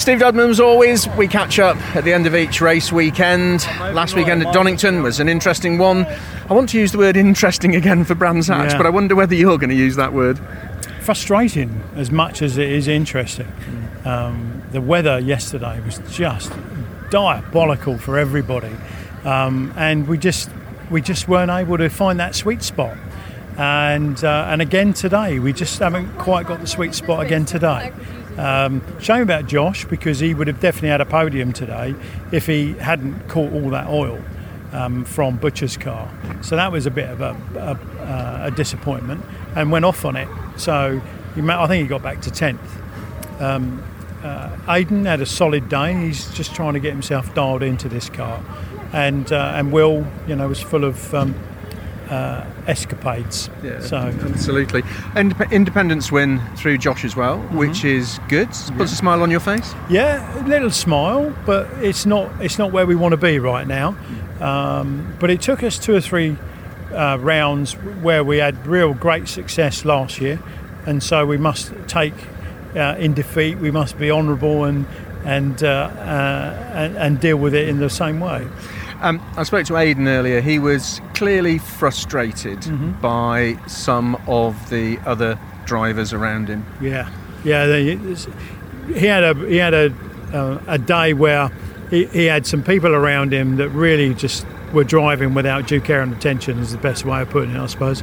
Steve 0.00 0.18
Dudman, 0.20 0.48
as 0.48 0.60
always, 0.60 1.06
we 1.10 1.28
catch 1.28 1.58
up 1.58 1.76
at 1.94 2.04
the 2.04 2.12
end 2.14 2.26
of 2.26 2.34
each 2.34 2.62
race 2.62 2.90
weekend. 2.90 3.66
Last 3.92 4.14
weekend 4.16 4.42
at 4.42 4.50
Donington 4.54 5.02
was 5.02 5.20
an 5.20 5.28
interesting 5.28 5.76
one. 5.76 6.06
I 6.48 6.54
want 6.54 6.70
to 6.70 6.78
use 6.78 6.90
the 6.92 6.96
word 6.96 7.18
interesting 7.18 7.76
again 7.76 8.04
for 8.06 8.14
Brands 8.14 8.48
Hatch, 8.48 8.72
Yeah. 8.72 8.78
but 8.78 8.86
I 8.86 8.88
wonder 8.88 9.14
whether 9.14 9.34
you're 9.34 9.58
going 9.58 9.68
to 9.68 9.76
use 9.76 9.96
that 9.96 10.14
word. 10.14 10.40
frustrating 11.02 11.82
as 11.96 12.10
much 12.10 12.40
as 12.40 12.56
it 12.56 12.70
is 12.70 12.86
interesting. 12.88 13.50
Um, 14.06 14.62
the 14.72 14.80
weather 14.80 15.18
yesterday 15.18 15.80
was 15.84 15.98
just 16.10 16.50
diabolical 17.10 17.98
for 17.98 18.16
everybody, 18.18 18.70
um, 19.24 19.72
and 19.76 20.06
we 20.08 20.16
just 20.18 20.48
we 20.90 21.00
just 21.02 21.26
weren't 21.28 21.50
able 21.50 21.76
to 21.78 21.88
find 21.90 22.18
that 22.20 22.34
sweet 22.34 22.62
spot. 22.62 22.96
And 23.60 24.24
uh, 24.24 24.46
and 24.48 24.62
again 24.62 24.94
today, 24.94 25.38
we 25.38 25.52
just 25.52 25.78
haven't 25.80 26.16
quite 26.16 26.46
got 26.46 26.60
the 26.60 26.66
sweet 26.66 26.94
spot 26.94 27.26
again 27.26 27.44
today. 27.44 27.92
Um, 28.38 28.80
shame 29.00 29.20
about 29.20 29.48
Josh 29.48 29.84
because 29.84 30.18
he 30.18 30.32
would 30.32 30.46
have 30.46 30.60
definitely 30.60 30.88
had 30.88 31.02
a 31.02 31.04
podium 31.04 31.52
today 31.52 31.94
if 32.32 32.46
he 32.46 32.72
hadn't 32.72 33.28
caught 33.28 33.52
all 33.52 33.68
that 33.68 33.86
oil 33.86 34.18
um, 34.72 35.04
from 35.04 35.36
Butcher's 35.36 35.76
car. 35.76 36.10
So 36.40 36.56
that 36.56 36.72
was 36.72 36.86
a 36.86 36.90
bit 36.90 37.10
of 37.10 37.20
a, 37.20 37.36
a, 37.58 38.46
a 38.46 38.50
disappointment 38.50 39.22
and 39.54 39.70
went 39.70 39.84
off 39.84 40.06
on 40.06 40.16
it. 40.16 40.28
So 40.56 41.02
I 41.36 41.66
think 41.66 41.82
he 41.82 41.86
got 41.86 42.02
back 42.02 42.22
to 42.22 42.30
10th. 42.30 42.58
Um, 43.42 43.84
uh, 44.22 44.56
Aiden 44.68 45.04
had 45.04 45.20
a 45.20 45.26
solid 45.26 45.68
day. 45.68 45.92
He's 46.06 46.32
just 46.32 46.54
trying 46.54 46.72
to 46.72 46.80
get 46.80 46.92
himself 46.92 47.34
dialed 47.34 47.62
into 47.62 47.90
this 47.90 48.08
car. 48.08 48.42
And, 48.94 49.30
uh, 49.30 49.52
and 49.54 49.70
Will, 49.70 50.06
you 50.26 50.34
know, 50.34 50.48
was 50.48 50.62
full 50.62 50.84
of 50.84 51.14
um, 51.14 51.34
uh, 52.10 52.44
escapades. 52.66 53.48
So 53.80 53.96
absolutely. 53.96 54.82
Indep- 55.14 55.50
Independence 55.52 56.10
win 56.10 56.40
through 56.56 56.78
Josh 56.78 57.04
as 57.04 57.14
well, 57.16 57.38
which 57.52 57.84
is 57.84 58.18
good. 58.28 58.48
Puts 58.76 58.92
a 58.92 58.96
smile 58.96 59.22
on 59.22 59.30
your 59.30 59.40
face. 59.40 59.74
Yeah, 59.88 60.20
a 60.38 60.46
little 60.46 60.70
smile, 60.70 61.34
but 61.46 61.68
it's 61.82 62.06
not 62.06 62.30
it's 62.40 62.58
not 62.58 62.72
where 62.72 62.86
we 62.86 62.96
want 62.96 63.12
to 63.12 63.16
be 63.16 63.38
right 63.38 63.66
now. 63.66 63.96
Um, 64.40 65.16
but 65.20 65.30
it 65.30 65.40
took 65.40 65.62
us 65.62 65.78
two 65.78 65.94
or 65.94 66.00
three 66.00 66.36
uh, 66.92 67.18
rounds 67.20 67.74
where 68.02 68.24
we 68.24 68.38
had 68.38 68.66
real 68.66 68.94
great 68.94 69.28
success 69.28 69.84
last 69.84 70.20
year, 70.20 70.40
and 70.86 71.02
so 71.02 71.24
we 71.26 71.36
must 71.36 71.72
take 71.86 72.14
uh, 72.74 72.96
in 72.98 73.14
defeat. 73.14 73.58
We 73.58 73.70
must 73.70 73.98
be 73.98 74.10
honourable 74.10 74.64
and 74.64 74.86
and, 75.24 75.62
uh, 75.62 75.68
uh, 75.68 76.72
and 76.74 76.96
and 76.96 77.20
deal 77.20 77.36
with 77.36 77.54
it 77.54 77.68
in 77.68 77.78
the 77.78 77.90
same 77.90 78.20
way. 78.20 78.46
Um, 79.00 79.20
I 79.36 79.44
spoke 79.44 79.64
to 79.66 79.72
Aiden 79.74 80.06
earlier. 80.06 80.40
He 80.40 80.58
was 80.58 81.00
clearly 81.14 81.58
frustrated 81.58 82.60
Mm-hmm. 82.60 83.00
by 83.00 83.58
some 83.66 84.16
of 84.26 84.68
the 84.70 84.98
other 85.06 85.38
drivers 85.64 86.12
around 86.12 86.48
him. 86.48 86.64
Yeah, 86.80 87.08
yeah. 87.44 87.66
They, 87.66 87.96
he 88.94 89.06
had 89.06 89.24
a 89.24 89.34
he 89.46 89.56
had 89.56 89.72
a 89.74 89.94
uh, 90.32 90.60
a 90.66 90.78
day 90.78 91.12
where 91.14 91.50
he, 91.90 92.06
he 92.06 92.26
had 92.26 92.46
some 92.46 92.62
people 92.62 92.94
around 92.94 93.32
him 93.32 93.56
that 93.56 93.68
really 93.70 94.14
just 94.14 94.46
were 94.72 94.84
driving 94.84 95.34
without 95.34 95.66
due 95.66 95.80
care 95.80 96.02
and 96.02 96.12
attention. 96.12 96.58
Is 96.58 96.72
the 96.72 96.78
best 96.78 97.04
way 97.04 97.22
of 97.22 97.30
putting 97.30 97.54
it, 97.54 97.58
I 97.58 97.66
suppose. 97.66 98.02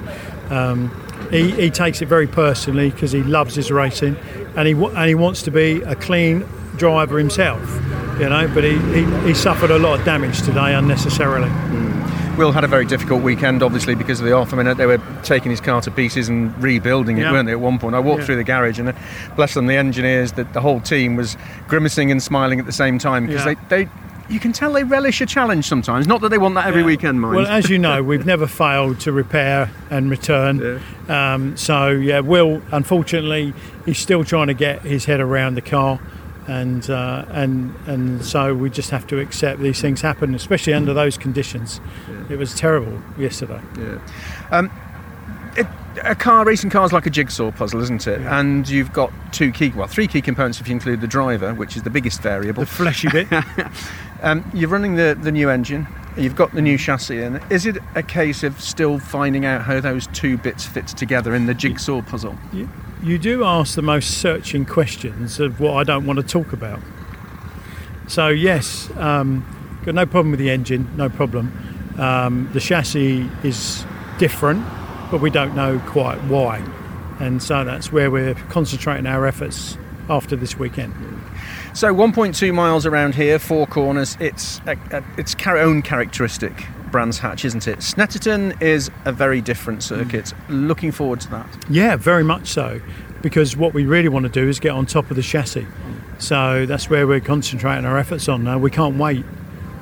Um, 0.50 0.90
he, 1.32 1.52
he 1.52 1.70
takes 1.70 2.02
it 2.02 2.08
very 2.08 2.28
personally 2.28 2.90
because 2.90 3.12
he 3.12 3.22
loves 3.22 3.54
his 3.56 3.70
racing, 3.70 4.16
and 4.56 4.68
he 4.68 4.74
and 4.74 5.08
he 5.08 5.16
wants 5.16 5.44
to 5.44 5.52
be 5.52 5.82
a 5.84 5.96
clean 5.96 6.46
driver 6.78 7.18
himself. 7.18 7.62
You 8.20 8.30
know, 8.30 8.50
but 8.54 8.64
he, 8.64 8.78
he, 8.94 9.06
he 9.28 9.34
suffered 9.36 9.70
a 9.70 9.78
lot 9.78 10.00
of 10.00 10.06
damage 10.06 10.42
today 10.42 10.74
unnecessarily. 10.74 11.50
Will 12.38 12.52
had 12.52 12.64
a 12.64 12.68
very 12.68 12.86
difficult 12.86 13.22
weekend, 13.24 13.62
obviously, 13.64 13.96
because 13.96 14.20
of 14.20 14.26
the 14.26 14.32
off. 14.34 14.54
I 14.54 14.62
mean, 14.62 14.76
they 14.78 14.86
were 14.86 15.00
taking 15.24 15.50
his 15.52 15.62
car 15.62 15.82
to 15.82 15.92
pieces 15.92 16.28
and 16.30 16.52
rebuilding 16.62 17.18
it, 17.18 17.22
Yeah. 17.22 17.32
weren't 17.32 17.46
they, 17.48 17.52
at 17.52 17.60
one 17.60 17.78
point? 17.80 17.96
I 17.96 18.00
walked 18.00 18.22
Yeah. 18.22 18.26
through 18.28 18.36
the 18.38 18.44
garage 18.44 18.80
and, 18.80 18.90
uh, 18.90 18.94
bless 19.36 19.54
them, 19.56 19.68
the 19.68 19.76
engineers, 19.76 20.32
the, 20.34 20.44
the 20.46 20.62
whole 20.62 20.80
team 20.80 21.16
was 21.16 21.36
grimacing 21.68 22.12
and 22.12 22.22
smiling 22.22 22.60
at 22.60 22.66
the 22.66 22.72
same 22.72 23.00
time 23.00 23.26
because 23.28 23.46
Yeah. 23.46 23.56
they, 23.70 23.84
they, 23.86 23.90
you 24.30 24.40
can 24.40 24.52
tell 24.52 24.74
they 24.74 24.84
relish 24.84 25.20
a 25.22 25.26
challenge 25.26 25.66
sometimes. 25.66 26.08
Not 26.08 26.22
that 26.22 26.30
they 26.30 26.38
want 26.38 26.54
that 26.56 26.68
every 26.68 26.82
Yeah. 26.82 26.88
weekend, 26.88 27.22
mind. 27.22 27.36
Well, 27.38 27.48
as 27.48 27.70
you 27.72 27.80
know, 27.80 28.04
we've 28.12 28.26
never 28.26 28.46
failed 28.46 29.00
to 29.02 29.12
repair 29.12 29.70
and 29.90 30.10
return. 30.10 30.80
Um, 31.10 31.56
so 31.58 31.90
yeah, 31.90 32.20
Will, 32.20 32.62
unfortunately, 32.72 33.54
he's 33.86 33.98
still 34.00 34.24
trying 34.24 34.48
to 34.48 34.54
get 34.54 34.82
his 34.84 35.06
head 35.06 35.20
around 35.22 35.56
the 35.56 35.62
car, 35.62 36.00
and 36.48 36.90
uh, 36.90 37.26
and 37.30 37.76
and 37.88 38.26
so 38.26 38.54
we 38.54 38.70
just 38.70 38.90
have 38.90 39.06
to 39.08 39.20
accept 39.20 39.62
these 39.62 39.82
things 39.82 40.02
happen, 40.02 40.34
especially 40.34 40.74
under 40.74 40.94
those 40.94 41.18
conditions. 41.18 41.80
It 42.30 42.38
was 42.38 42.56
terrible 42.56 43.02
yesterday. 43.18 43.62
it, 45.58 45.68
a 46.04 46.16
car 46.16 46.46
racing 46.46 46.70
car 46.70 46.86
is 46.86 46.94
like 46.94 47.06
a 47.06 47.10
jigsaw 47.10 47.52
puzzle, 47.52 47.82
isn't 47.82 48.08
it? 48.08 48.22
And 48.22 48.68
you've 48.70 48.94
got 48.94 49.12
two 49.32 49.52
key, 49.52 49.70
well, 49.70 49.88
three 49.88 50.08
key 50.08 50.22
components 50.22 50.62
if 50.62 50.68
you 50.68 50.74
include 50.74 51.02
the 51.02 51.08
driver, 51.08 51.54
which 51.54 51.76
is 51.76 51.84
the 51.84 51.90
biggest 51.90 52.22
variable. 52.22 52.62
The 52.62 52.68
fleshy 52.68 53.10
bit. 53.10 53.28
Um, 54.24 54.50
you're 54.52 54.70
running 54.70 54.96
the, 54.96 55.16
the 55.22 55.32
new 55.32 55.48
engine. 55.50 55.88
You've 56.18 56.36
got 56.36 56.52
the 56.56 56.62
new 56.62 56.76
chassis 56.76 57.22
in. 57.22 57.40
Is 57.52 57.68
it 57.68 57.78
a 57.94 58.02
case 58.02 58.42
of 58.42 58.60
still 58.60 58.98
finding 58.98 59.46
out 59.46 59.62
how 59.62 59.80
those 59.80 60.08
two 60.08 60.40
bits 60.40 60.66
fit 60.66 60.88
together 60.88 61.36
in 61.36 61.46
the 61.46 61.54
jigsaw 61.54 62.02
puzzle? 62.02 62.36
you, 62.52 62.68
you 63.04 63.18
do 63.18 63.44
ask 63.44 63.76
the 63.76 63.82
most 63.82 64.20
searching 64.20 64.66
questions 64.66 65.40
of 65.40 65.60
what 65.60 65.76
I 65.76 65.84
don't 65.84 66.06
want 66.06 66.18
to 66.20 66.26
talk 66.26 66.54
about. 66.54 66.80
So 68.08 68.30
yes, 68.30 68.90
um, 68.98 69.46
got 69.86 69.96
no 69.96 70.06
problem 70.06 70.32
with 70.32 70.40
the 70.40 70.50
engine, 70.50 70.90
no 70.96 71.10
problem. 71.10 71.52
Um, 71.98 72.50
the 72.54 72.60
chassis 72.60 73.30
is 73.44 73.86
different, 74.18 74.66
but 75.12 75.22
we 75.22 75.30
don't 75.30 75.56
know 75.56 75.80
quite 75.88 76.22
why, 76.24 76.64
and 77.20 77.42
so 77.42 77.64
that's 77.64 77.92
where 77.92 78.10
we're 78.10 78.36
concentrating 78.50 79.06
our 79.06 79.26
efforts 79.26 79.78
after 80.10 80.36
this 80.36 80.58
weekend. 80.58 80.94
So 81.74 81.94
1.2 81.94 82.54
miles 82.54 82.86
around 82.86 83.16
here, 83.16 83.40
four 83.40 83.68
corners. 83.68 84.18
It's 84.20 84.60
a, 84.66 84.78
a, 84.92 85.04
its 85.18 85.36
own 85.46 85.82
characteristic. 85.82 86.66
Brands 86.92 87.20
Hatch, 87.20 87.46
isn't 87.46 87.68
it? 87.68 87.80
Snetterton 87.80 88.62
is 88.62 88.90
a 89.06 89.12
very 89.12 89.42
different 89.42 89.84
circuit. 89.84 90.34
Looking 90.50 90.92
forward 90.92 91.22
to 91.22 91.30
that. 91.32 91.66
Yeah, 91.70 91.96
very 91.96 92.24
much 92.24 92.48
so, 92.48 92.82
because 93.22 93.56
what 93.58 93.74
we 93.74 93.86
really 93.86 94.10
want 94.10 94.24
to 94.24 94.32
do 94.32 94.48
is 94.48 94.60
get 94.60 94.72
on 94.72 94.86
top 94.86 95.10
of 95.10 95.16
the 95.16 95.24
chassis. 95.24 95.68
So 96.20 96.66
that's 96.66 96.90
where 96.90 97.06
we're 97.06 97.20
concentrating 97.20 97.86
our 97.86 97.98
efforts 97.98 98.28
on 98.28 98.44
now. 98.44 98.58
We 98.58 98.72
can't 98.72 98.98
wait. 98.98 99.24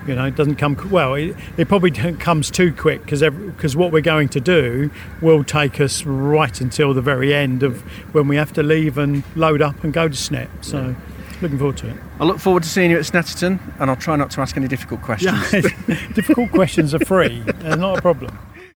You 0.07 0.13
know, 0.13 0.25
it 0.25 0.35
doesn't 0.35 0.57
come 0.57 0.77
well. 0.91 1.15
It, 1.15 1.35
it 1.57 1.67
probably 1.67 1.89
comes 1.89 2.51
too 2.51 2.71
quick 2.73 3.01
because 3.01 3.21
because 3.21 3.75
what 3.75 3.91
we're 3.91 4.01
going 4.01 4.29
to 4.29 4.39
do 4.39 4.91
will 5.19 5.43
take 5.43 5.81
us 5.81 6.03
right 6.03 6.61
until 6.61 6.93
the 6.93 7.01
very 7.01 7.33
end 7.33 7.63
of 7.63 7.81
when 8.13 8.27
we 8.27 8.35
have 8.35 8.53
to 8.53 8.63
leave 8.63 8.99
and 8.99 9.23
load 9.35 9.63
up 9.63 9.83
and 9.83 9.91
go 9.93 10.07
to 10.07 10.13
Snet. 10.13 10.49
So, 10.61 10.95
looking 11.41 11.57
forward 11.57 11.77
to 11.77 11.89
it. 11.89 11.95
I 12.19 12.23
look 12.23 12.39
forward 12.39 12.63
to 12.63 12.69
seeing 12.69 12.91
you 12.91 12.97
at 12.97 13.03
Snetterton, 13.03 13.59
and 13.79 13.89
I'll 13.89 13.95
try 13.95 14.15
not 14.15 14.31
to 14.31 14.41
ask 14.41 14.55
any 14.57 14.67
difficult 14.67 15.01
questions. 15.01 15.53
Yeah. 15.53 15.61
Difficult 16.13 16.51
questions 16.51 16.93
are 16.93 16.99
free. 17.05 17.39
They're 17.45 17.77
not 17.77 17.99
a 17.99 18.01
problem. 18.01 18.37